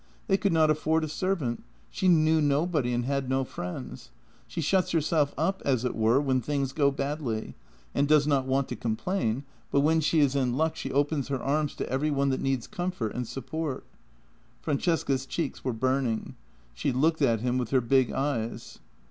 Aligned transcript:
They 0.25 0.35
could 0.35 0.51
not 0.51 0.71
afford 0.71 1.03
a 1.03 1.07
servant. 1.07 1.63
She 1.91 2.07
knew 2.07 2.41
nobody 2.41 2.91
and 2.91 3.05
had 3.05 3.29
no 3.29 3.43
friends. 3.43 4.09
She 4.47 4.59
shuts 4.59 4.89
herself 4.89 5.31
up, 5.37 5.61
as 5.63 5.85
it 5.85 5.93
were, 5.95 6.19
when 6.19 6.41
things 6.41 6.73
go 6.73 6.89
badly, 6.89 7.53
and 7.93 8.07
does 8.07 8.25
not 8.25 8.47
want 8.47 8.67
to 8.69 8.75
complain, 8.75 9.43
but 9.69 9.81
when 9.81 10.01
she 10.01 10.19
is 10.19 10.35
in 10.35 10.57
luck 10.57 10.75
she 10.75 10.91
opens 10.91 11.27
her 11.27 11.39
arms 11.39 11.75
to 11.75 11.87
every 11.87 12.09
one 12.09 12.29
that 12.29 12.41
needs 12.41 12.65
comfort 12.65 13.13
and 13.13 13.27
support." 13.27 13.83
Francesca's 14.59 15.27
cheeks 15.27 15.63
were 15.63 15.71
burning. 15.71 16.33
She 16.73 16.91
looked 16.91 17.21
at 17.21 17.41
him 17.41 17.59
with 17.59 17.69
her 17.69 17.79
big 17.79 18.11
eyes. 18.11 18.79